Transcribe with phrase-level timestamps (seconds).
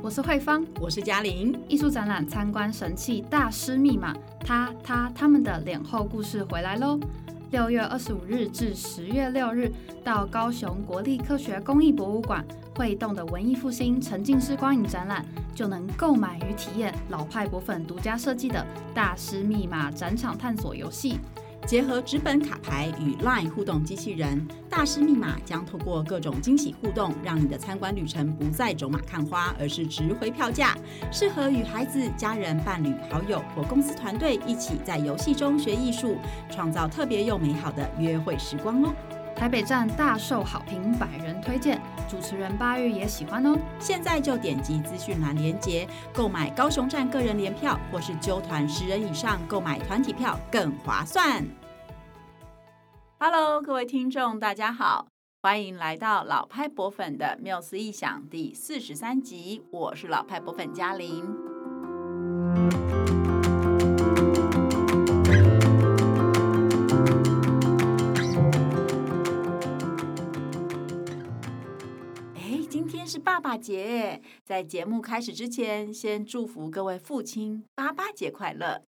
[0.00, 1.58] 我是慧芳，我是嘉玲。
[1.66, 7.00] 艺术展览参观神器大师密码，他他他们的脸后故事回来喽！
[7.50, 9.72] 六月二十五日至十月六日，
[10.04, 12.44] 到高雄国立科学工艺博物馆
[12.76, 21.18] 会动的文艺复兴沉浸式光影展览，就能购买与体验老派博粉独家设计的大师密码展场探索游戏。
[21.68, 30.74] 结合纸本卡牌与 LINE 互动机器人，大师密码将透过各种惊喜互动，让你的参观旅程不再走马看花，而是值回票价。
[31.12, 36.16] 适合与孩子、家人、伴侣、好友或公司团队一起在游戏中学艺术，
[36.50, 38.94] 创造特别又美好的约会时光哦。
[39.36, 41.78] 台北站大受好评，百人推荐，
[42.08, 43.54] 主持人八月也喜欢哦。
[43.78, 51.44] 现在就点击资讯栏连结购买高雄站个人联票，或是揪团十人以上购买团体票更划算。
[53.20, 55.08] Hello，各位听众，大家好，
[55.42, 61.36] 欢迎来到老派博粉的缪斯异想第四十三集，我是老派博粉嘉玲。
[72.36, 78.87] 哎，今天是爸爸节，在节目开始之前，先祝福各位父亲爸爸节快乐。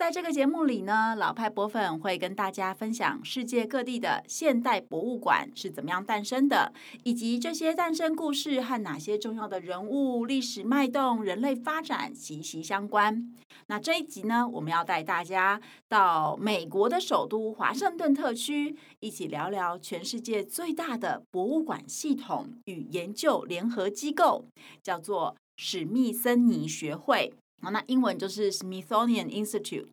[0.00, 6.72] 在这个节目里呢，老派博粉会跟大家分享世界各地的现代博物馆是怎么样诞生的，
[7.04, 13.30] 以及这些诞生故事和哪些重要的人物、历史脉动、人类发展息息相关。
[13.66, 24.46] 那这一集呢，我们要带大家到美国的首都华盛顿特区，一起聊聊全世界最大的博物馆系统与研究联合机构，
[24.82, 27.34] 叫做史密森尼学会。
[27.62, 29.92] 好，那英文就是 Smithsonian Institute。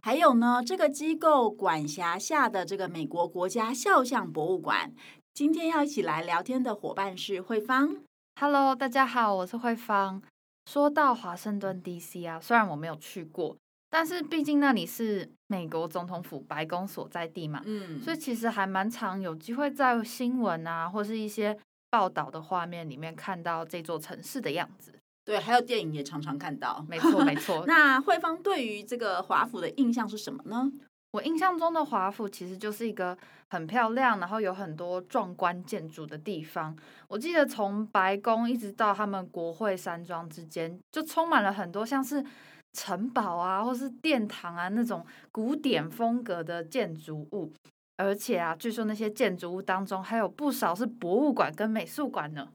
[0.00, 4.90] 还有呢，这个机构管辖下的这个美国国家肖像博物馆。
[5.34, 7.96] 今天要一起来聊天的伙伴是慧芳。
[8.40, 10.22] Hello，大家好，我是慧芳。
[10.70, 13.54] 说到华盛顿 DC 啊，虽然我没有去过，
[13.90, 21.58] 但是毕竟那里是美国总统府白宫所在地嘛，嗯，所以其实还蛮常有机会在新闻啊，或是一些
[21.90, 24.94] 报道的画面里面看到这座城市的样子。
[25.24, 27.64] 对，还有电影也常常看到，没错没错。
[27.68, 30.70] 那慧芳对于这个华府的印象是什么呢？
[31.12, 33.16] 我印象中的华府其实就是一个
[33.50, 36.74] 很漂亮，然后有很多壮观建筑的地方。
[37.06, 42.24] 我记得从白宫一直到他们国会山庄之间，就充满了很多像是
[42.72, 47.52] 城堡啊，或是殿堂啊那种古典风格的建筑物。
[47.98, 52.48] 而且啊，据说那些建筑物当中还有不少是博物馆跟美术馆呢。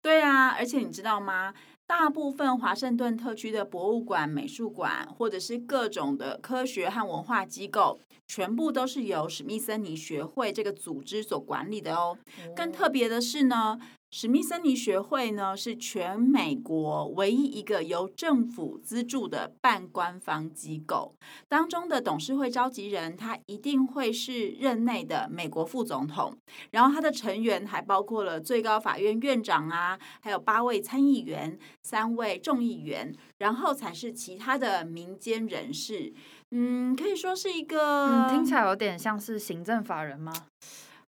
[0.00, 1.52] 对啊，而且你知道吗？
[1.86, 12.16] 大部分华盛顿特区的博物馆、美术馆，或者是各种的科学和文化机构，全部都是由史密森尼学会这个组织所管理的哦。
[12.56, 13.78] 更特别的是呢。
[14.16, 21.16] 史密森尼学会呢，是全美国唯一一个由政府资助的半官方机构。
[21.48, 26.32] 当中的董事会召集人，他一定会是任内的美国副总统。
[26.70, 36.14] 然后他的成员还包括了最高法院院长啊，还有八位参议员、三位众议员，然后才是其他的民间人士。
[36.52, 40.32] 嗯，可以说是一个，嗯，听起来有点像是行政法人吗？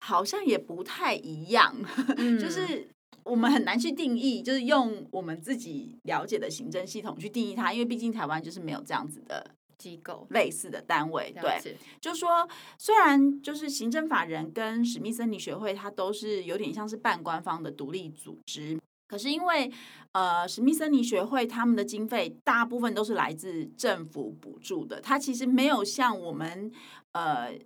[0.05, 1.73] 好像也不太一样，
[2.19, 2.89] 嗯、就是
[3.23, 11.33] 我们很难去定义，就是用我们自己了解的行政系统去定义它，因为毕竟台湾就是没有这样子的机构类似的单位。
[11.41, 18.77] 对，就是说，虽然就是行政法人跟史密森尼学会，它都是有点像是半官方的独立组织，
[19.07, 19.71] 可是因为
[20.11, 26.73] 呃，史密森尼学会他们的经费大部分都是来自政府补助的，它其实没有像我们
[27.13, 27.57] 呃。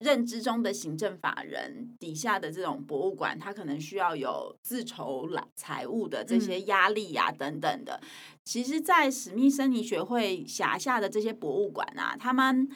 [0.00, 8.00] 认知中的行政法人底下的这种博物馆，它可能需要有自筹来财务的这些压力呀、啊，等等的。
[8.42, 12.68] 其实，在史密森尼学会辖下的这些博物馆啊，他们。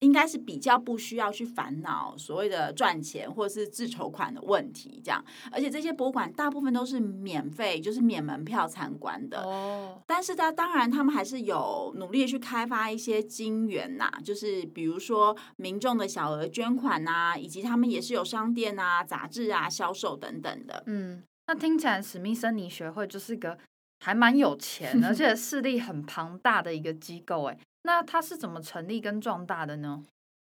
[0.00, 5.24] 应该是比较不需要去烦恼所谓的赚钱或者是自筹款的问题，这样。
[5.50, 9.42] 而且这些博物馆大部分都是免费，就是免门票参观的。
[9.42, 10.02] 哦。
[10.06, 20.82] 但是它当然，他们还是有努力去开发一些金源呐，就是比如说民众的小额捐款呐，以及他们也是有商店啊、杂志啊销售等等的。
[20.86, 23.56] 嗯，那听起来史密森尼学会就是个
[24.04, 27.58] 还蛮有钱，而 且势力很庞大的一个机构，哎。
[27.86, 30.02] 那它是怎么成立跟壮大的呢？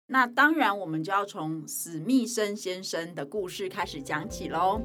[0.07, 4.81] 那当然，我们就要从史密森先生的故事开始讲起喽。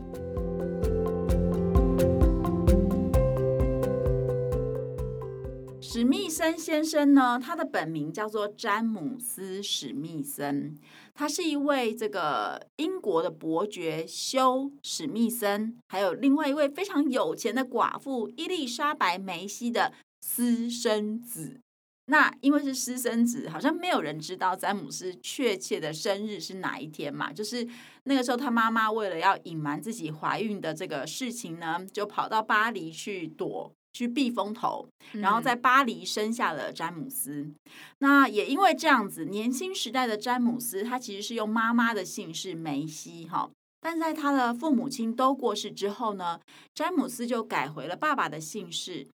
[5.81, 10.77] 史密森先生呢，他的本名叫做詹姆斯·史密森，
[11.13, 21.59] 他是一位这个英国的伯爵休·史密森，还有另外一位非常有钱的寡妇伊丽莎白·梅西的私生子。
[22.07, 27.33] 那因为是私生子，好像没有人知道詹姆斯确切的生日是哪一天嘛。
[27.33, 27.67] 就是
[28.05, 33.73] 那个时候，他妈妈为了要隐瞒自己怀孕的这个事情呢，就跑到巴黎去躲。
[33.97, 37.43] 去避风头，然后在巴黎生下了詹姆斯。
[37.43, 37.55] 嗯。
[37.99, 43.49] 那也因为这样子，年轻时代的詹姆斯，他其实是用妈妈的姓氏梅西哈。
[43.81, 46.41] 但在他的父母亲都过世之后呢，
[46.75, 49.07] 詹姆斯就改回了爸爸的姓氏，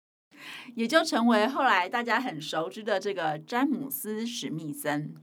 [0.75, 5.15] 也就成为后来大家很熟知的这个詹姆斯史密森。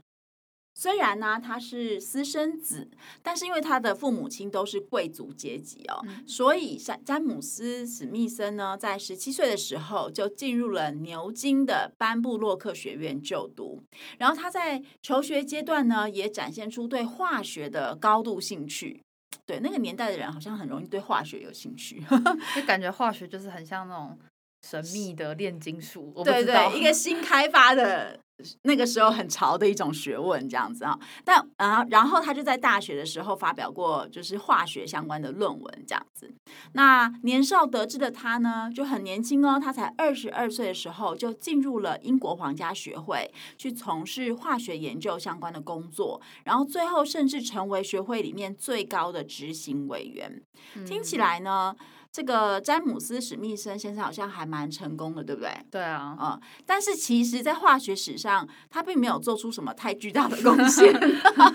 [0.78, 2.90] 虽然呢，他是私生子，
[3.22, 13.82] 但是因为他的父母亲都是贵族阶级哦，嗯、所以詹詹姆斯史密森呢，在十七岁的时候就进入了牛津的班布洛克学院就读。
[14.18, 19.02] 然后他在求学阶段呢，也展现出对化学的高度兴趣。
[19.46, 22.04] 对，那个年代的人好像很容易对化学有兴趣，
[22.54, 24.18] 就感觉化学就是很像那种
[24.68, 26.12] 神秘的炼金术。
[26.14, 28.18] 我不对对，一个新开发的。
[28.64, 36.30] 那个时候很潮的一种学问，这样子啊，但啊，然后他就在大学的时候发表过就是化学相关的论文，这样子。
[36.74, 50.42] 那年少得志的他呢，就很年轻哦，他才二十二岁的时候就进入了英国皇家学会，去从事化学研究相关的工作，然后最后甚至成为学会里面最高的执行委员。
[50.74, 51.74] 嗯、听起来呢，
[52.16, 55.50] 这个詹姆斯史密森先生好像还蛮成功的，对不对？
[55.70, 60.86] 对啊，嗯，但是其实，在化学史上，他并没有做出什么太巨大的贡献，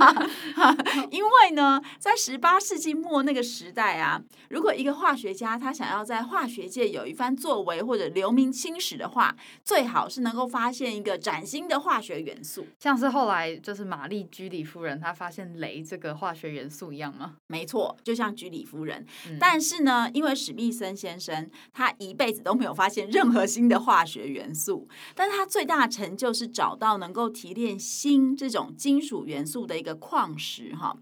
[1.09, 4.21] 因为呢，在十八世纪末那个时代啊，
[4.51, 17.37] 如果一个化学家他想要在化学界有一番作为或者留名青史的话，最好是能够发现一个崭新的化学元素，像是后来就是玛丽居里夫人她发现镭这个化学元素一样吗？
[17.47, 30.97] 没错，就像居里夫人，嗯、但是呢，因为是史密森先生，他一辈子都没有发现任何新的化学元素，但是他最大的成就是找到能够提炼锌这种金属元素的一个矿石哈。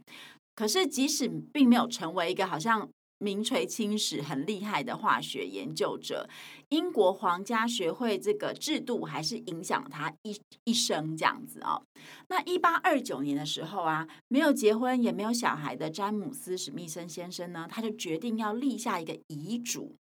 [0.56, 2.88] 可是即使并没有成为一个好像
[3.20, 6.28] 名垂青史很厉害的化学研究者，
[6.70, 11.84] 英国皇家学会这个制度还是影响他一一生这样子哦。
[12.30, 19.96] 那一八二九年的时候啊，没有结婚也没有小孩的詹姆斯史密森先生呢，他就决定要立下一个遗嘱。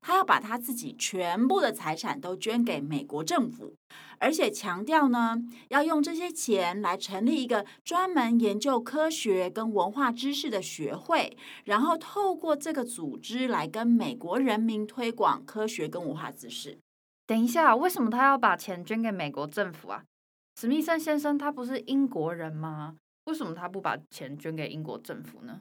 [0.00, 3.74] 他要把他自己全部的财产都捐给美国政府，
[4.24, 5.36] 而且强调呢，
[5.68, 16.78] 要用这些钱来成立一个专门研究科学跟文化知识的学会，然后透过这个组织来跟美国人民推广科学跟文化知识。
[17.26, 20.02] 等一下，为什么他要把钱捐给美国政府啊？
[20.58, 22.96] 史密森先生他不是英国人吗？
[23.26, 25.60] 为什么他不把钱捐给英国政府呢？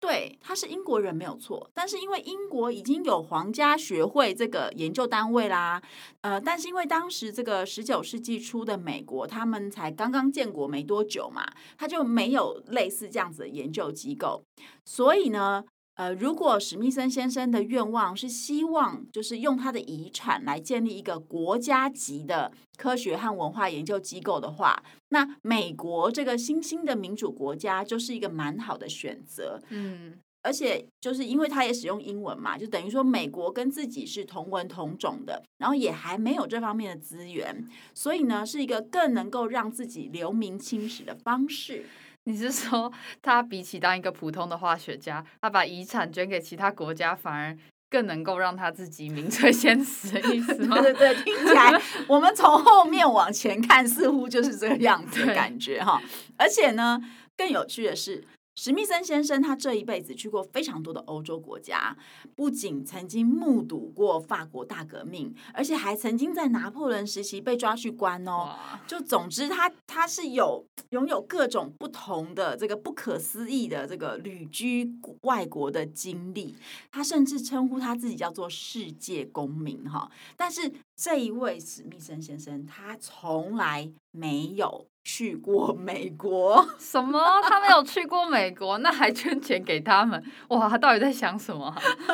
[0.00, 5.80] 对，他是英国人没有错，但是因为英国已经有皇家学会这个研究单位啦，
[6.22, 14.42] 呃，但是因为当时这个十九世纪初的美国，他们才刚刚建国没多久嘛，他就没有类似这样子的研究机构，
[14.84, 15.64] 所以呢。
[16.00, 29.60] 呃，如果史密森先生的愿望是希望就是用他的遗产来建立一个国家级的科学和文化研究机构的话，那美国这个新兴的民主国家就是一个蛮好的选择。
[29.68, 41.84] 嗯，而且就是因为他也使用英文嘛，就等于说美国跟自己是同文同种的，然后也还没有这方面的资源，所以呢，是一个更能够让自己留名青史的方式。
[42.24, 47.56] 你是说，他比起当一个普通的化学家，他把遗产捐给其他国家，反而
[47.88, 50.80] 更能够让他自己名垂千史的意思 吗？
[50.80, 56.00] 对对对，听起来 我们从后面往前看，似乎就是这个样子的感觉哈。
[56.36, 57.00] 而且呢，
[57.36, 58.24] 更有趣的是。
[58.62, 61.96] 史密森先生，他这一辈子去过非常多的欧洲国家，
[62.36, 68.54] 不仅曾经目睹过法国大革命，而且还曾经在拿破仑时期被抓去关哦。
[68.86, 76.54] 就总之他，他他是有拥有各种不同的这个不可思议的这个旅居外国的经历。
[76.90, 80.10] 他甚至称呼他自己叫做世界公民哈。
[80.36, 84.86] 但是这一位史密森先生，他从来没有。
[85.12, 86.64] 去过美国？
[86.78, 87.20] 什么？
[87.42, 90.22] 他没有去过美国，那还捐钱给他们？
[90.50, 91.76] 哇，他到底在想什么啊？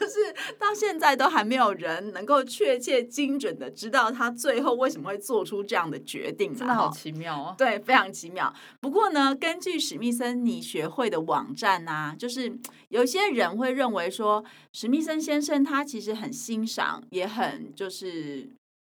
[0.00, 6.52] 就是到现在都还没有人能够确切精准的知道他最后为什么会做出这样的决定。
[6.52, 7.54] 真的好奇妙哦！
[7.56, 8.52] 对，非常奇妙。
[8.80, 12.52] 不过呢，根据史密森你学会的网站啊，就是
[12.88, 18.50] 有些人会认为说，史密森先生他其实很欣赏，也很就是。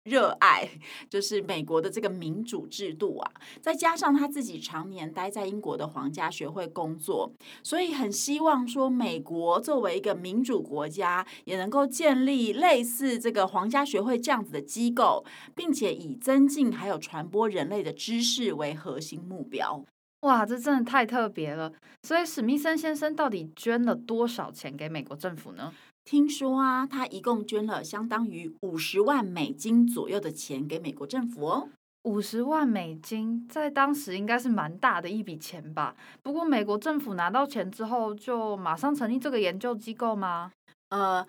[0.05, 0.69] 热爱
[1.09, 7.31] 就是美国的这个民主制度啊，再加上他自己常年待在英国的皇家学会工作，
[7.63, 19.83] 所以很希望说美国作为一个民主国家，也能够建立类似这个皇家学会这样子的机构，并且以增进还有传播人类的知识为核心目标。
[20.21, 21.71] 哇，这真的太特别了！
[22.03, 25.73] 所以史密森先生到底捐了多少钱给美国政府呢？
[26.05, 31.69] 听说啊，他一共捐了相当于五十万美金左右的钱给美国政府哦。
[32.03, 35.95] 五十万美金在当时应该是蛮大的一笔钱吧？
[36.21, 40.51] 不过美国政府拿到钱之后，就马上成立这个研究机构吗？
[40.89, 41.25] 呃，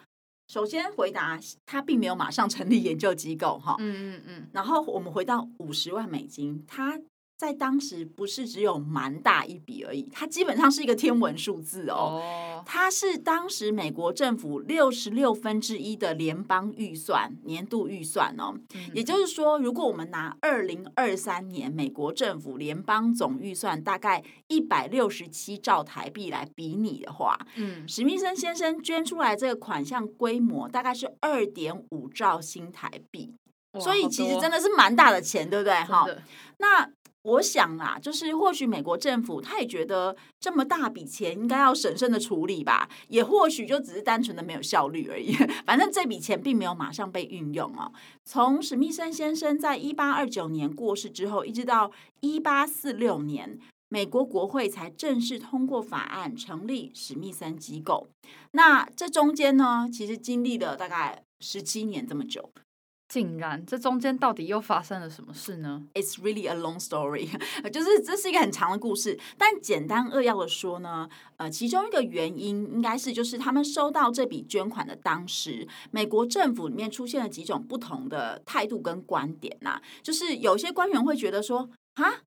[0.49, 3.77] 首先回答，他并没有马上成立研究机构哈。
[3.79, 4.47] 嗯嗯嗯。
[4.53, 7.01] 然后我们回到五十万美金，他。
[7.39, 12.63] 在当时不是只有蛮大一笔而已，它基本上是一个天文数字哦。
[12.65, 18.55] 它是当时美国政府六十六分之一的联邦预算年度预算哦。
[18.95, 33.35] 也就是说，如果我们拿二零二三年美国政府联邦总预算大概一百六十七兆台币来比拟的话，嗯，史密森先生捐出来这个款项规模大概是二点五兆新台币，
[33.79, 35.75] 所以其实真的是蛮大的钱，对不对？
[35.85, 36.07] 哈，
[36.57, 36.91] 那。
[37.27, 45.33] 我想啊，就是或许美国政府他也觉得这么大笔钱应该要审慎的处理吧，也或许就只是单纯的没有效率而已。
[45.67, 47.93] 反正这笔钱并没有马上被运用哦。
[48.25, 51.91] 从史密森先生在一八二九年过世之后，一直到
[52.21, 58.07] 一八四六年，美国国会才正式通过法案成立史密森机构。
[58.53, 62.53] 那这中间呢，其实经历了大概十七年这么久。
[63.09, 67.29] 竟然，这中间到底又发生了什么事呢？It's really a long story，
[67.71, 69.19] 就是这是一个很长的故事。
[69.39, 79.83] 但简单扼要的说呢，呃，其中一个原因应该是就是他们收到这笔捐款的当时，美国政府里面出现了几种不同的态度跟观点呐、啊。
[80.03, 82.23] 就是有些官员会觉得说，啊。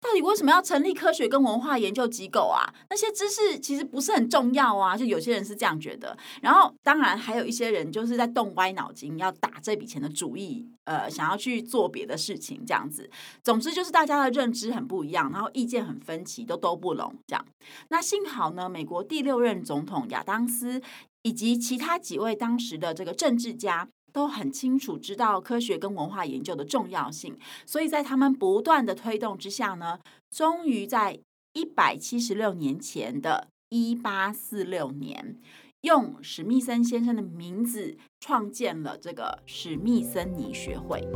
[0.00, 2.72] 到底为什么要成立科学跟文化研究机构啊？
[2.88, 6.16] 那些知识其实不是很重要啊，就有些人是这样觉得。
[6.40, 13.10] 然后，当然还有一些人就是在动歪脑筋，要打这笔钱的主意，呃，想要去做别的事情，这样子。
[13.44, 17.44] 总之就是大家的认知很不一样，然后意见很分歧，都都不拢这样。
[17.90, 20.80] 那幸好呢，美国第六任总统亚当斯
[21.22, 23.86] 以及其他几位当时的这个政治家。
[24.12, 29.98] 都很清楚知道科学跟文化研究的重要性，所以在他们不断的推动之下呢，
[30.30, 31.18] 终于在
[31.54, 35.36] 一百七十六年前的一八四六年，
[35.82, 41.06] 用史密森先生的名字创建了这个史密森尼学会。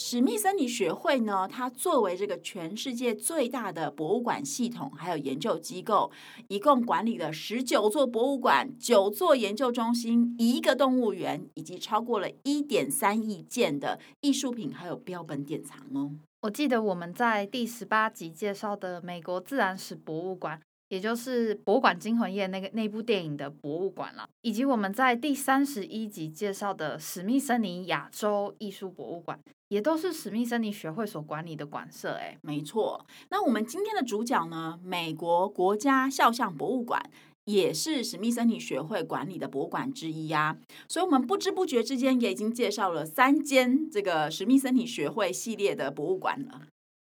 [0.00, 6.12] 史密森尼学会呢，它作为这个全世界最大的博物馆系统，还有研究机构，
[6.46, 16.12] 一共管理了十九座博物馆、九座研究中心、一个动物园，以及超过了一点三亿件的艺术品，还有标本典藏哦。
[16.42, 20.60] 我记得我们在第十八集介绍的美国自然史博物馆。
[20.88, 32.12] 也就是《博物馆惊魂夜》那个那部电影的博物馆了，以及我们在第三十一集介绍的史密森尼亚洲艺术博物馆，也都是史密森尼学会所管理的馆舍。
[32.20, 33.04] 哎，没错。
[33.30, 37.02] 那我们今天的主角呢，美国国家肖像博物馆
[37.44, 40.56] 也是史密森尼学会管理的博物馆之一呀。
[40.88, 46.62] 所以，我们不知不觉之间也已经介绍了三间这个史密森尼学会系列的博物馆了。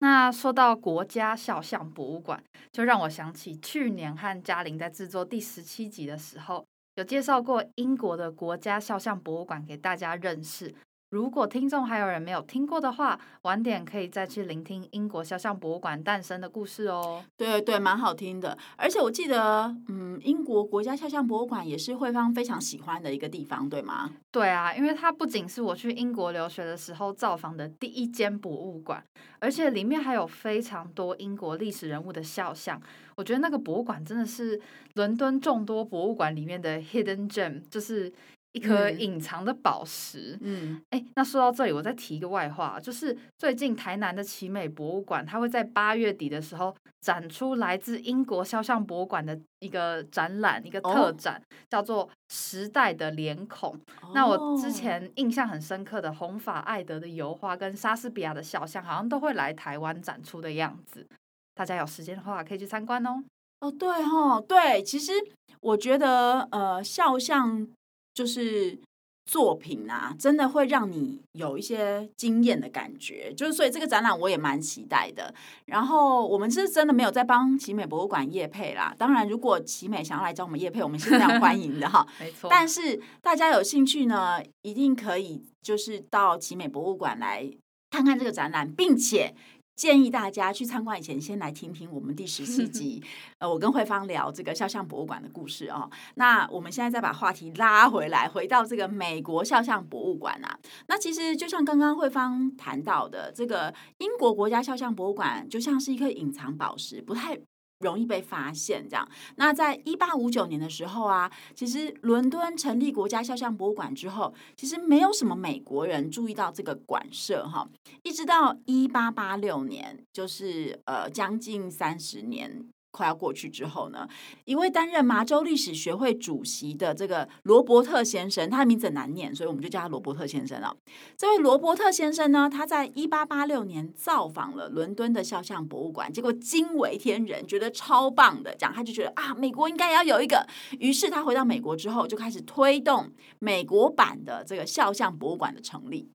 [0.02, 2.42] 那说到国家肖像博物馆，
[2.72, 6.66] 就让我想起去年和嘉玲在制作第十七集的时候，
[6.96, 10.74] 有介绍过英国的国家肖像博物馆给大家认识。
[11.12, 17.22] 如果听众还有人没有听过的话，晚点可以再去聆听英国肖像博物馆诞生的故事哦。
[17.36, 18.56] 对对，蛮好听的。
[18.78, 24.10] 而且我记得，嗯，英国国家肖像博物馆也是慧芳非常喜欢的一个地方，对吗？
[24.30, 29.04] 对啊，因为它不仅是我去英国留学的时候造访的第一间博物馆，
[29.38, 32.80] 而且里面还有非常多英国历史人物的肖像。
[33.16, 34.58] 我觉得那个博物馆真的是
[34.94, 38.10] 伦敦众多博物馆里面的 hidden gem，就是。
[38.52, 40.38] 一颗隐藏的宝石。
[40.42, 53.72] 嗯，哎、欸，那说到这里，我再提一个外话，就是最近台南的奇美博物馆，它会在八月底的时候展出来自英国肖像博物馆的一个展览，一个特展，哦、叫做《时代的脸孔》。
[54.02, 61.06] 哦、那我之前印象很深刻的红发艾德的油画跟莎士比亚的肖像，好像都会来台湾展出的样子。
[61.54, 63.22] 大家有时间的话，可以去参观哦。
[63.60, 65.12] 哦，对哦，对，其实
[65.60, 67.66] 我觉得，呃，肖像。
[68.14, 68.78] 就是
[69.24, 75.32] 作品啊，真的会让你有一些惊艳的感觉，就是所以这个展览我也蛮期待的。
[75.66, 82.06] 然后我们是真的没有在帮奇美博物馆业配啦，当然如果奇美想要来找我们业配，我们是非常欢迎的哈。
[82.18, 82.48] 没错。
[82.50, 87.48] 但是大家有兴趣呢，一定可以就是到奇美博物馆来
[87.90, 89.34] 看看这个展览，并且。
[89.74, 93.02] 建议大家去参观以前，先来听听我们第十四 集，
[93.38, 95.90] 呃，我跟慧芳聊这个肖像博物馆的故事哦。
[96.14, 100.58] 那我们现在再把话题拉回来，回到这个美国肖像博物馆啊。
[100.88, 107.38] 那其实就像刚刚慧芳谈到的，这个英国国家肖像博物馆就像是一颗隐藏宝石，不太。
[107.82, 109.06] 容易被发现，这样。
[109.36, 117.68] 那在一八五九年的时候啊，其实伦敦成立国家肖像博物馆之后，其实没有什么美国人注意到这个馆舍哈。
[118.02, 122.68] 一直到一八八六年，就是呃将近三十年。
[122.92, 124.06] 快要过去之后呢，
[124.44, 130.76] 一位担任麻州历史学会主席的这个罗伯特先生，他的名字很难念，所以我们就叫他罗伯特先生哦。
[131.16, 140.46] 这位罗伯特先生呢，他在一八八六年造访了伦敦的肖像博物馆，结果惊为天人，觉得超棒的，讲他就觉得啊，美国应该要有一个。
[140.78, 146.10] 于是他回到美国之后，就开始推动美国版的这个肖像博物馆的成立。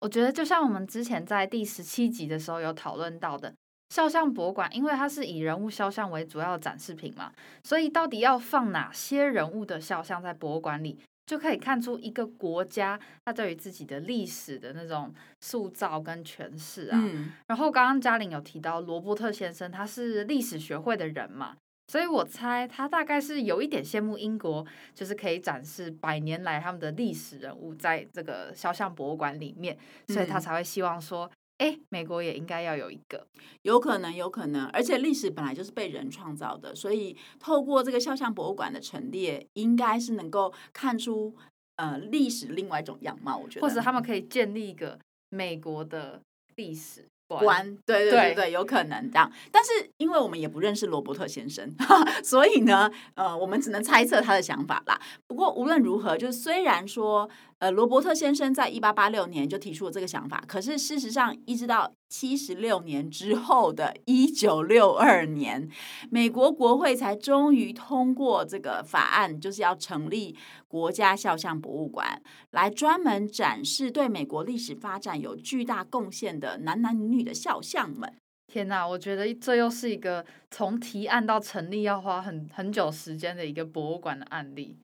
[0.00, 3.52] 我觉得就像我们之前在第十七集的时候有讨论到的。
[3.90, 7.32] 肖像博物馆，因为它是以人物肖像为主要的展示品嘛，
[7.64, 16.98] 所以到底要放哪些人物的肖像在博物馆里，就可以看出一个国家它对于自己的历史的那种塑造跟诠释啊。
[17.02, 17.32] 嗯。
[17.48, 21.56] 然后刚刚嘉玲有提到罗伯特先生，他是历史学会的人嘛，
[21.88, 31.28] 所以我猜他大概是有一点羡慕英国，就是可以展示百年来他们的历史人物在这个肖像博物馆里面，所以他才会希望说。
[31.60, 33.26] 哎，美国也应该要有一个，
[33.62, 41.36] 有可能，有可能，而且历史本来就是被人创造的，所以透过这个肖像博物馆的陈列，应该是能够看出
[41.76, 43.36] 呃历史另外一种样貌。
[43.36, 44.98] 我觉得，或者他们可以建立一个
[45.28, 46.22] 美国的
[46.56, 47.04] 历史。
[47.30, 51.72] 关对对对对，对有可能这样，但是因为我们也不认识罗伯特先生，
[52.24, 55.00] 所以呢，呃，我们只能猜测他的想法啦。
[55.28, 65.68] 不过无论如何，就是虽然说，呃，罗伯特先生在一八八六年就提出了这个想法，可是事实上，一直到七十六年之后的一九六二年，
[66.10, 70.34] 美国国会才终于通过这个法案，就是要成立
[70.68, 78.10] 国家肖像博物馆，来专门展示对美国历史发展有巨大贡献的男男女女的肖像们。
[78.46, 84.78] 天哪，我觉得这又是一个从提案到成立要花很很久时间的一个博物馆的案例。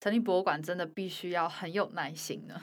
[0.00, 2.60] 成立博物馆真的必须要很有耐心呢。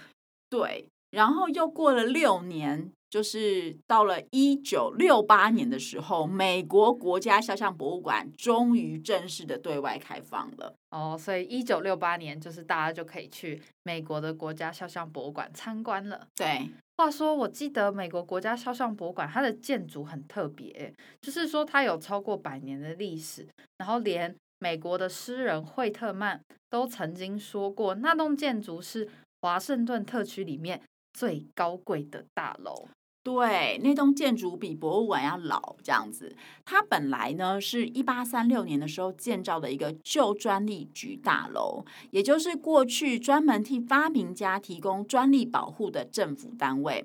[0.50, 2.92] 对，然后又过了六年。
[3.10, 10.76] 就是到了一九六八年的时候，美国国家肖像博物馆终于正式的对外开放了。
[10.90, 16.28] 哦，所以一九六八年就是大家就可以去美国的国家肖像博物馆参观了。
[16.36, 23.48] 对，话说我记得美国国家肖像博物馆它的建筑很特别，就是说它有超过百年的历史，
[23.78, 29.08] 然后连美国的诗人惠特曼都曾经说过，那栋建筑是
[29.42, 30.82] 华盛顿特区里面
[31.14, 32.88] 最高贵的大楼。
[33.28, 36.34] 对，那栋建筑比博物馆要老，这样子。
[36.64, 47.04] 它本来呢是一八三六年的时候建造的一个旧专利局大楼，也就是过去专门替发明家提供专利保护的政府单位。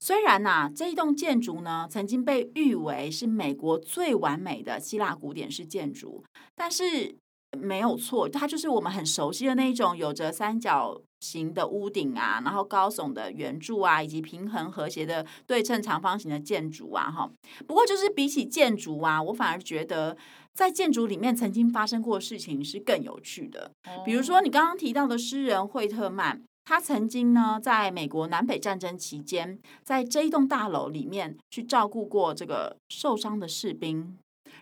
[0.00, 6.24] 虽然呐、啊，这一栋建筑呢曾经被誉为是美国最完美的希腊古典式建筑，
[6.56, 7.18] 但是。
[7.58, 17.30] 没有错，它就是我们很熟悉的那一种，有着三角形的屋顶啊，然后高耸的圆柱啊，以及平衡和谐的对称长方形的建筑啊，哈。
[17.66, 20.16] 不过，就是比起建筑啊，我反而觉得
[20.54, 23.70] 在建筑里面曾经发生过的事情是更有趣的。
[24.04, 34.16] 比如说，你刚刚提到的诗人惠特曼，他曾经呢，在美国南北战争期间，在这一栋大楼里面去照顾过这个受伤的士兵。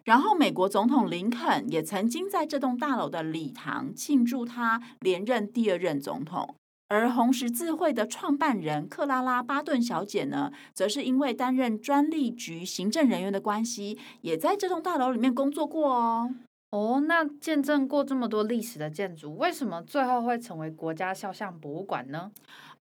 [0.07, 6.55] 然后，美国总统林肯也曾经在这栋大楼的礼堂庆祝他连任第二任总统。
[6.87, 16.31] 而红十字会的创办人克拉拉巴顿小姐呢，则是因为担任专利局行政人员的关系，也在这栋大楼里面工作过哦。
[16.71, 22.31] 哦，那见证过这么多历史的建筑，为什么最后会成为国家肖像博物馆呢？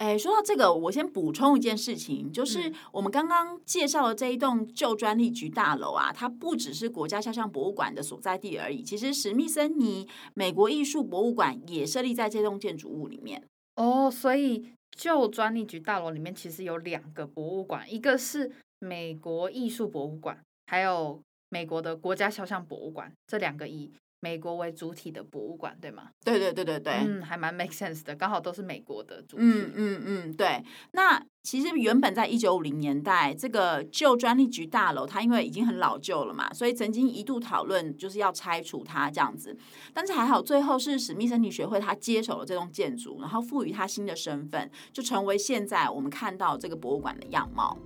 [0.03, 8.83] 哎，说到这个，我先补充一件事情，就是我们刚刚介绍的这一栋旧专利局大楼啊，它不只是国家肖像博物馆的所在地而已。
[8.83, 13.45] 其实史密森尼美国艺术博物馆也设立在这栋建筑物里面。
[13.77, 20.37] 哦，所以旧专利局大楼里面其实有两个博物馆，一个是美国艺术博物馆，
[20.67, 23.93] 还有美国的国家肖像博物馆，这两个以
[24.25, 26.11] 美国为主体的博物馆，对吗？
[26.25, 29.43] 对对对对对，嗯，还蛮 make sense 的，刚好都是美国的主体。
[29.43, 30.63] 嗯嗯嗯，对。
[30.93, 39.59] 那其实原本在一九五零年代，这个旧专利局大楼，它因为已经很老旧了嘛，所以曾经一度讨论就是要拆除它这样子。
[39.93, 47.77] 但是还好，最后是史密森林学会它接手了这栋建筑，然后赋予它新的身份，就成为现在我们看到这个博物馆的样貌。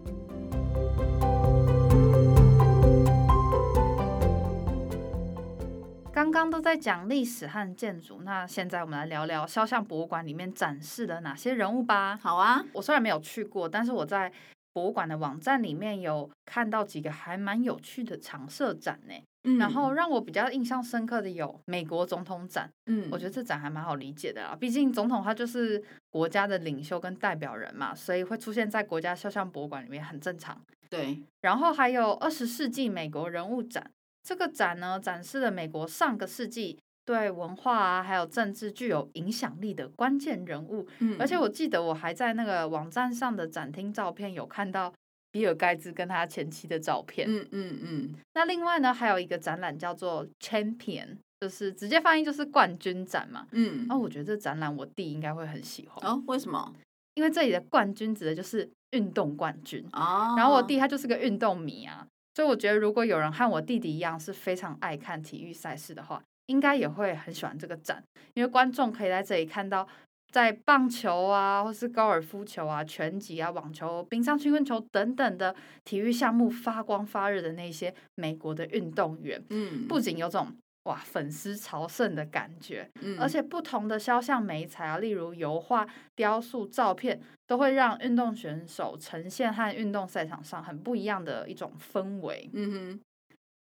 [6.27, 12.19] 刚刚都在讲历史和建筑，那现在我们来聊聊肖像博物馆里面展示的哪些人物吧。
[12.21, 14.33] 好啊，我虽然没有去过，但是我在
[14.73, 19.15] 博物馆的网站里面有看到几个还蛮有趣的常设展呢。
[19.45, 22.69] 嗯，然后让我比较印象深刻的有美国总统展。
[22.87, 30.61] 嗯，我觉得这展还蛮好理解的啦，毕竟总统他就是国家的领袖跟代表人嘛，所以会出现在国家肖像博物馆里面很正常。
[30.91, 33.93] 对，然后还有二十世纪美国人物展。
[34.27, 40.85] 这个展呢，展示了美国上个世纪对文化啊，还有政治具有影响力的关键人物。
[40.99, 44.93] 嗯，而且我记得我还在那个网站上的展厅照片有看到
[45.31, 47.29] 比尔盖茨跟他前妻的照片。
[47.31, 48.15] 嗯嗯嗯。
[48.35, 53.47] 那另外呢，还有一个展览叫做 Champion，就是直接翻译就是冠军展嘛。
[53.53, 53.87] 嗯。
[53.87, 56.11] 那我觉得这展览我弟应该会很喜欢。
[56.11, 56.75] 哦，为什么？
[57.15, 59.87] 因为这里的冠军指的就是运动冠军。
[59.93, 60.35] 哦。
[60.37, 62.05] 然后我弟他就是个运动迷啊。
[62.37, 69.89] 所以我觉得，如果有人和我弟弟一样是非常爱看体育赛事的话，应该也会很喜欢这个展，因为观众可以在这里看到，
[70.31, 80.55] 在棒球啊，或是高尔夫球啊、拳击啊、网球、冰上曲棍球等等的体育项目发光发热的那些美国的运动员，嗯，不仅有种。
[80.87, 92.49] 哇，粉丝朝圣的感觉，嗯，而且不同的肖像媒材啊，例如油画、雕塑、照片，都会让运动选手呈现和运动赛场上很不一样的一种氛围。
[92.53, 93.01] 嗯哼。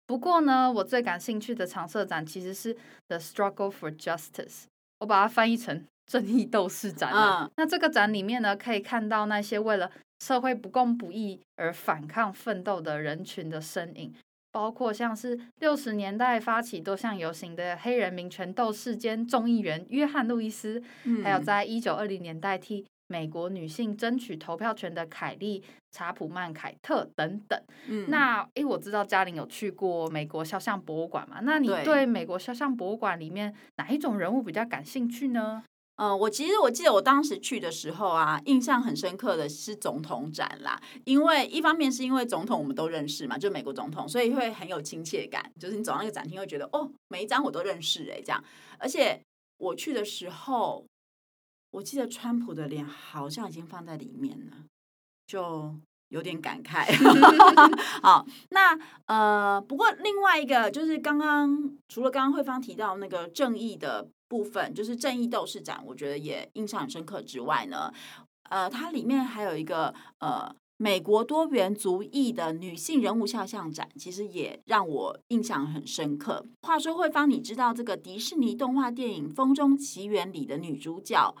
[0.06, 2.72] 不过呢，我最感兴趣的常设展其实是
[3.08, 4.66] The Struggle for Justice，
[5.00, 7.10] 我把它翻译成正义斗士展。
[7.56, 14.14] 那这个展里面呢，可以看到那些为了社会不公不义而反抗奋斗的人群的身影。
[14.56, 27.62] 包括像是六十年代发起多项游行的黑人民权斗士兼众议员约翰·路易斯，嗯、还有在一九二零年代替美国女性争取投票权的凯利·查普曼·凯特等等。
[27.86, 31.40] 嗯、那诶，我知道嘉玲有去过美国肖像博物馆嘛？
[31.42, 35.62] 那你对美国肖像博物馆里面哪一种人物比较感兴趣呢？
[35.96, 48.44] 嗯、我其实我记得我当时去的时候啊，印象很深刻的是总统展啦，因为一方面是因为总统我们都认识嘛，就美国总统，所以会很有亲切感，就是你走到那个展厅会觉得哦，每一张我都认识诶、欸，这样。
[48.78, 49.18] 而且
[49.56, 50.84] 我去的时候，
[51.70, 54.52] 我记得川普的脸好像已经放在里面了，
[55.26, 55.74] 就
[56.10, 56.84] 有点感慨。
[58.02, 64.08] 好，那呃，不过另外一个就是刚刚除了刚刚慧芳提到那个正义的。
[64.28, 67.92] 部分就是正义斗士展，我觉得也印象很深刻之外呢，
[68.50, 76.46] 呃，它里面还有一个呃美国多元族裔的女性人物肖像展，其实也让我印象很深刻。
[76.62, 81.34] 话说慧芳，你知道这个迪士尼动画电影《风中奇缘》里的女主角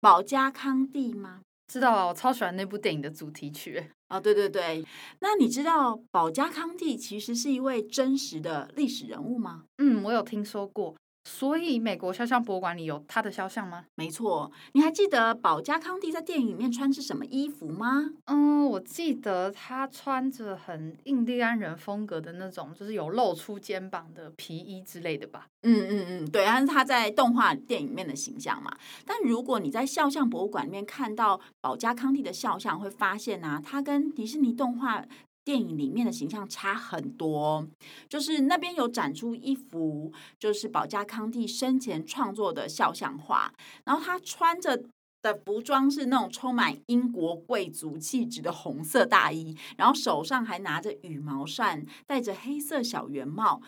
[0.00, 1.40] 保加康蒂吗？
[1.70, 3.90] 知道啊，我超喜欢那部电影的主题曲。
[4.08, 4.82] 哦，对对对，
[5.20, 9.64] 那你知道保加康蒂其实是一位真实的历史人物吗？
[9.76, 10.94] 嗯，我有听说过。
[11.30, 13.84] 所以，美国肖像博物馆里有他的肖像吗？
[13.96, 18.12] 没错，你还记得保加康蒂在电影里面穿是什么衣服吗？
[18.24, 25.46] 嗯，我记得他穿着很印第安人风格的那种，就是有露出肩膀的皮衣之类的吧？
[25.64, 28.74] 嗯嗯嗯，对，但是他在动画电影里面的形象嘛。
[29.04, 35.04] 但如果你在肖像博物馆里面看到保加康蒂的肖像，会发现啊，他跟迪士尼动画。
[35.48, 37.66] 电影里面的形象差很多，
[38.06, 43.50] 就是那边有展出一幅，就是保加康蒂生前创作的肖像画，
[43.86, 44.84] 然后他穿着
[45.22, 53.62] 的服装是那种充满英国贵族气质的红色大衣，然后手上还拿着羽毛扇，戴着黑色小圆帽。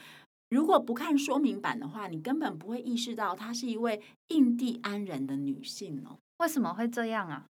[0.51, 6.19] 如果不看说明版的话，你根本不会意识到她是一位印第安人的女性哦。
[6.41, 7.47] 为什么会这样啊？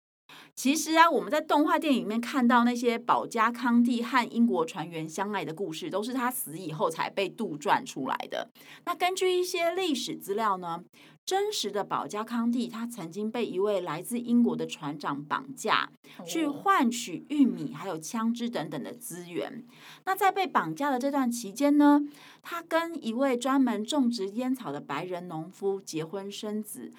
[0.55, 8.49] 其实啊，我们在动画电影里面看到那些保加康帝和英国船员相爱的故事，都是他死以后才被杜撰出来的。
[8.85, 10.83] 那根据一些历史资料呢，
[11.25, 15.89] 真实的保加康帝他曾经被一位来自英国的船长绑架，
[16.25, 19.63] 去换取玉米还有枪支等等的资源。
[20.05, 22.01] 那在被绑架的这段期间呢，
[22.41, 26.91] 他跟一位专门种植烟草的白人农夫结婚生子。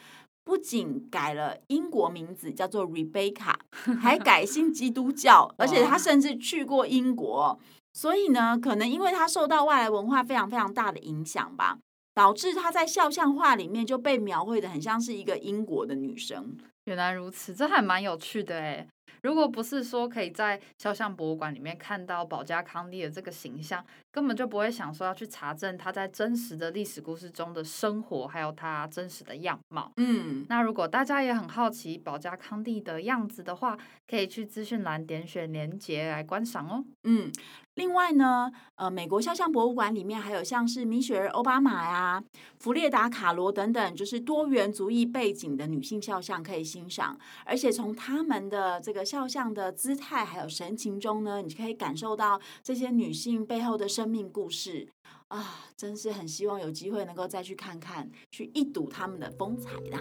[0.51, 3.55] 不仅改了英国名字叫做 Rebecca，
[4.01, 7.57] 还改信基督教， 而且他甚至去过英国。
[7.93, 11.79] 所以呢，可能因为他受到外来文化非常非常大的影响吧，
[12.13, 16.57] 导致她在肖像画里面就被描绘的很像是一个英国的女生。
[16.87, 18.89] 原来如此，这还蛮有趣的诶。
[19.23, 29.93] 如果不是说可以在肖像博物馆里面看到保加康蒂的这个形象，根本就不会想说要去查证他在真实的历史故事中的生活，还有他真实的样貌。
[29.97, 33.77] 嗯，那如果大家也很好奇保加康蒂的样子的话，
[34.09, 36.85] 可以去资讯栏点选连结来观赏哦。
[37.05, 37.31] 嗯。
[37.75, 42.23] 另外呢，呃，美国肖像博物馆里面还有像是米雪儿·奥巴马呀、
[42.59, 47.19] 弗列达·卡罗等等，就是多元族裔背景的女性肖像可以欣赏。
[47.47, 54.89] 而且从他们的这个肖像的姿态还有神情中呢，你可以感受到这些女性背后的生命故事
[55.29, 55.67] 啊！
[55.77, 60.01] 真是很希望有机会能够再去看看，去一睹他们的风采啦。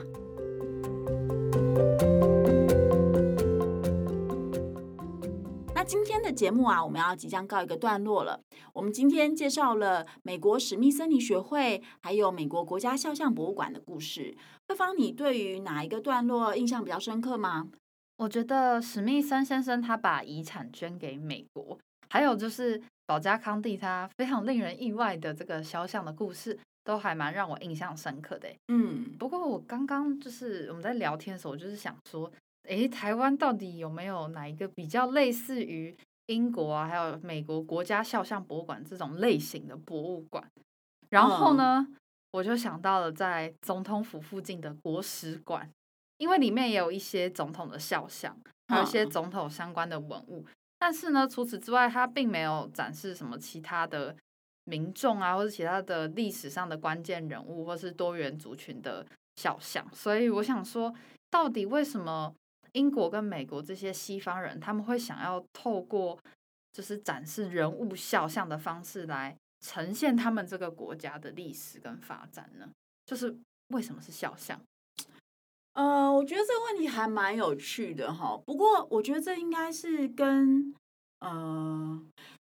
[5.74, 8.42] 那今天的节目啊，我们要即将告一个段落了。
[8.74, 14.36] 我们今天介绍了美国史密森尼学会，还有美国国家肖像博物馆的故事。
[14.68, 17.70] 慧芳，你对于哪一个段落印象比较深刻吗？
[18.20, 21.80] 我觉得史密森先生他把遗产捐给美国，
[22.10, 28.50] 还有就是保加康帝他非常令人意外的这个肖像的故事，都还蛮让我印象深刻的。
[28.68, 32.30] 嗯，不过我刚刚就是我们在聊天的时候，我就是想说。
[32.64, 35.96] 诶，台湾到底有没有哪一个比较类似于
[36.28, 40.44] 英国啊，还有美国国家肖像博物馆这种类型的博物馆？
[41.10, 41.96] 然后呢，嗯、
[42.34, 45.68] 我就想到了在总统府附近的国史馆，
[46.20, 50.46] 因为里面也有一些总统的肖像，还有一些总统相关的文物。
[50.48, 54.16] 嗯、但是呢，除此之外，它并没有展示什么其他的
[54.66, 59.04] 民众啊，或者其他的历史上的关键人物，或是多元族群的
[59.38, 59.84] 肖像。
[59.92, 60.94] 所以我想说，
[61.32, 62.36] 到底为什么？
[62.74, 66.16] 英国跟美国这些西方人，他们会想要透过
[66.72, 72.70] 就是展示人物肖像的方式来呈现他们这个国家的历史跟发展呢？
[73.08, 73.36] 就是
[73.70, 74.62] 为什么是肖像？
[75.80, 78.38] 呃，我觉得这个问题还蛮有趣的哈。
[78.46, 80.76] 不过我觉得这应该是跟
[81.22, 82.02] 呃，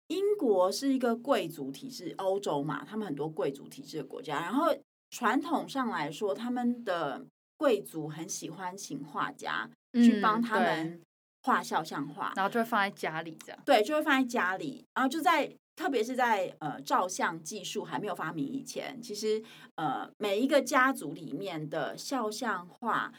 [0.08, 4.66] 英国是一个贵族体制，欧洲嘛，他们很多贵族体制的国家，然后
[5.10, 7.24] 传统上来说，他们的
[7.56, 9.70] 贵族很喜欢请画家。
[9.96, 11.00] 去帮他们
[11.44, 13.62] 画肖像画，然后就会放在家里这样。
[13.64, 14.84] 对，就会放在家里。
[14.92, 19.42] 然后就在，特别是在呃照相技术还没有发明以前，其实
[19.76, 23.12] 呃每一个家族里面的肖像画，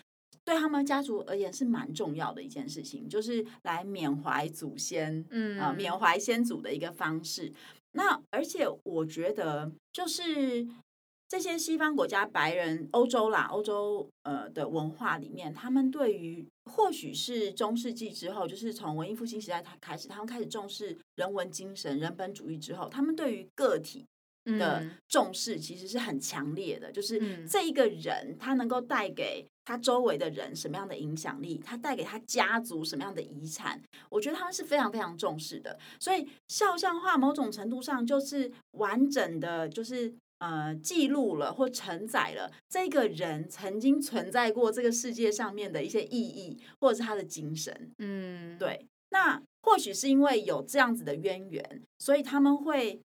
[0.43, 7.51] 对他们家族而言是蛮重要的一件事情，就是来缅怀祖先，嗯啊、呃、缅怀先祖的一个方式。
[7.91, 10.67] 那而且我觉得就是。
[11.27, 24.05] 这些西方国家、白人、欧洲啦、欧洲呃的文化里面，他们对于或许是中世纪之后，就是从文艺复兴时代他开始，他们开始重视人文精神、人本主义之后，他们对于个体
[24.45, 26.91] 的重视其实是很强烈的。
[26.91, 35.79] 就是这一个人，他能够带给他周围的人什么样的影响力，他带给他家族什么样的遗产，我觉得他们是非常非常重视的。
[35.99, 40.13] 所以肖像画某种程度上就是完整的，就是。
[40.39, 47.91] 呃，记录了或承载了这个人曾经存在过这个世界上面的一些意义，或者是他的精神。
[47.97, 48.85] 嗯，对。
[49.09, 53.01] 那或许是因为有这样子的渊源，所以他们会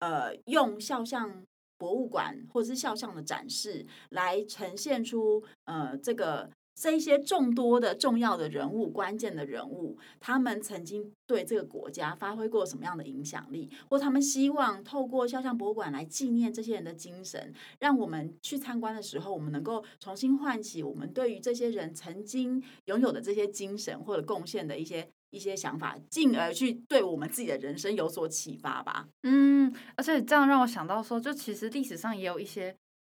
[0.00, 1.44] 呃用肖像
[1.78, 6.50] 博物馆或者是肖像的展示来呈现出呃这个。
[6.74, 29.06] 这一些众多的重要的人物、关键的人物，他们曾经对这个国家发挥过什么样的影响力，或他们希望透过肖像博物馆来纪念这些人的精神，让我们去参观的时候，我们能够重新唤起我们对于这些人曾经拥有的这些精神或者贡献的一些一些想法，进而去对我们自己的人生有所启发吧。
[29.22, 32.76] 嗯，而且这样让我想到说，就其实历史上也有一些。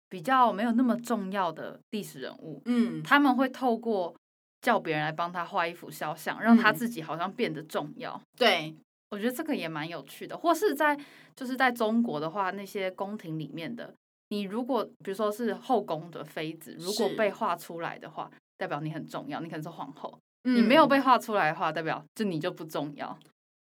[0.09, 4.15] 比较没有那么重要的历史人物，嗯，他们会透过
[4.61, 8.13] 叫别人来帮他画一幅肖像，让他自己好像变得重要。
[8.13, 8.77] 嗯、对，
[9.11, 10.37] 我觉得这个也蛮有趣的。
[10.37, 10.99] 或是在
[11.35, 13.95] 就是在中国的话，那些宫廷里面的，
[14.29, 20.19] 你如果比如说是后宫的妃子，如果被画出来的话，代表你很重要，你可能是皇后。
[20.45, 23.19] 嗯、你没有被画出来的话，代表就你就不重要。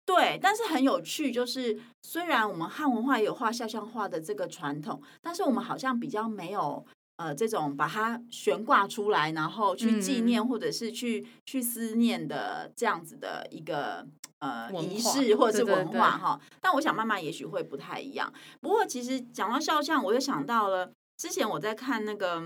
[0.08, 6.82] 对，但是很有趣，就是虽然我们汉文化也有画肖像画的这个传统，但是我们好像比较没有
[7.18, 14.06] 呃这种把它悬挂出来，然后去纪念或者是去、嗯、去思念的这样子的一个
[14.38, 16.40] 呃仪式或者是文化哈。
[16.62, 18.32] 但我想慢慢也许会不太一样。
[18.62, 22.42] 不过其实讲到肖像，我又想到了之前我在看那个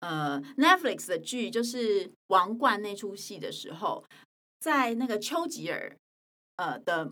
[0.00, 4.04] 呃 Netflix 的剧，就是《王冠》那出戏的时候，
[4.58, 5.96] 在那个丘吉尔。
[6.62, 7.10] 呃的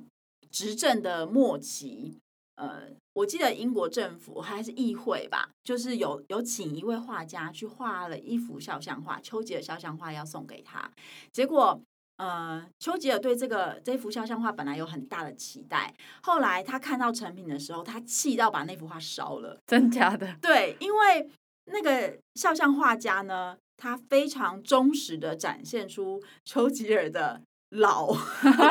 [0.50, 2.18] 执政的末期，
[2.54, 2.82] 呃，
[3.14, 10.88] 我记得英国政府还是议会吧，就是有有请一位画家去画了一幅肖像画，丘吉尔肖像画要送给他。
[11.32, 11.80] 结果，
[12.18, 19.58] 呃，丘吉尔对这个这幅肖像画本来有很大的期待，后来他看到成品的时候，他气到把那幅画烧了。
[19.66, 20.36] 真假的？
[20.40, 21.30] 对，因为
[21.66, 27.42] 那个肖像画家呢，他非常忠实的展现出丘吉尔的。
[27.70, 28.12] 老，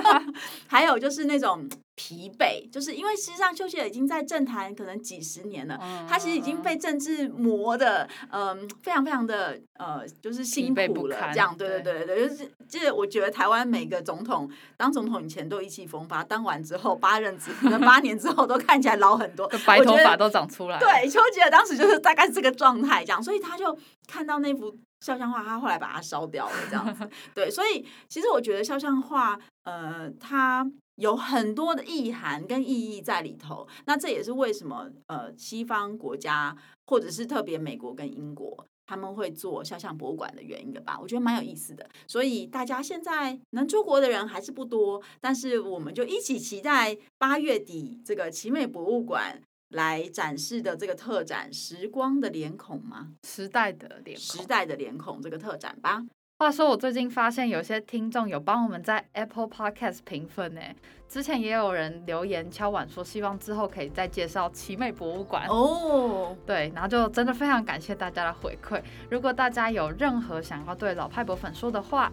[0.68, 24.74] 还有就是那种疲惫，就是因为实际上丘吉尔已经在政坛可能几十年了，他其实已经被政治磨的，嗯，非常非常的呃，就是辛苦了，这样，对对对对，就是就是我觉得台湾每个总统当总统以前都意气风发，当完之后八任之可能八年之后都看起来老很多， 白头发都长出来，对，丘吉尔当时就是大概这个状态，这样，所以他就看到那幅。
[25.02, 27.10] 肖像画，他后来把它烧掉了，这样子。
[27.34, 33.68] 对，所以其实我觉得肖像画，呃，它有很多的意涵跟意义在里头。
[33.86, 41.00] 那这也是为什么，呃，西方国家或者是特别美国跟英国他们会做肖像博物馆的原因的吧？
[41.02, 41.90] 我觉得蛮有意思的。
[42.08, 49.42] 所以大家现在能出国的人还是不多，但是我们就一起期待八月底这个奇美博物馆。
[49.70, 53.10] 来展示的这个特展《时光的脸孔》吗？
[53.24, 56.04] 时代的脸孔，时代的脸孔这个特展吧。
[56.41, 60.62] 话说，我最近发现有些听众有帮我们在 Apple Podcast 评分呢。
[61.06, 66.34] 之前也有人留言敲碗说，希望之后可以再介绍奇美博物馆哦。
[66.45, 68.82] 对，然后就真的非常感谢大家的回馈。
[69.12, 72.10] 如果大家有任何想要对老派博粉说的话，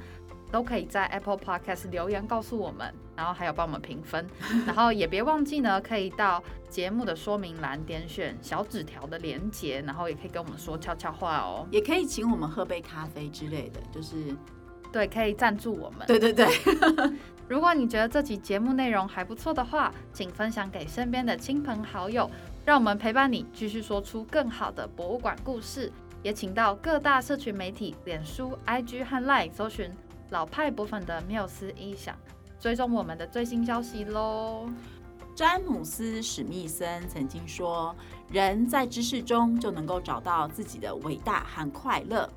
[0.51, 4.27] 都可以在 Apple Podcast 留言告诉我们，然后还有帮我们评分，
[4.67, 14.17] 然后也别忘记呢，可以到节目的说明栏点选小纸条的连接，然后也可以跟我们说悄悄话哦，也可以请我们喝杯咖啡之类的，就是
[14.93, 16.07] 对，可以赞助我们。
[16.07, 16.47] 对对对，
[17.49, 22.31] 如果你觉得这集节目内容还不错的话，请分享给身边的亲朋好友，
[22.65, 25.93] 让我们陪伴你继续说出更好的博物馆故事。
[26.23, 29.93] 也请到各大社群媒体，脸书、IG 和 Line 搜寻。
[30.31, 32.17] 老派博粉的缪斯音响，
[32.59, 34.69] 追踪我们的最新消息喽。
[35.35, 37.95] 詹姆斯·史密森曾经说
[38.33, 42.29] ：“人在知识中就能够找到自己的伟大和快乐。”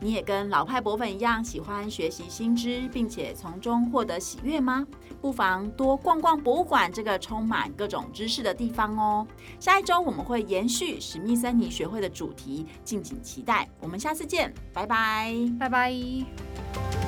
[0.00, 4.86] 你也跟老派博粉一样喜欢学习新知，并且从中获得喜悦吗？
[5.20, 9.26] 不妨多逛逛博物馆这个充满各种知识的地方哦。
[9.58, 13.68] 下一周我们会延续史密森尼学会的主题，敬请期待。
[13.80, 17.03] 我们下次见，拜拜，拜拜。